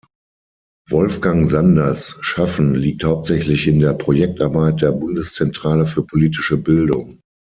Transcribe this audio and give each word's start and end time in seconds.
Wolfgang 0.89 1.47
Sanders 1.47 2.17
Schaffen 2.21 2.73
liegt 2.73 3.03
hauptsächlich 3.03 3.67
in 3.67 3.79
der 3.81 3.93
Projektarbeit 3.93 4.81
der 4.81 4.93
Bundeszentrale 4.93 5.85
für 5.85 6.01
politische 6.03 6.57
Bildung. 6.57 7.21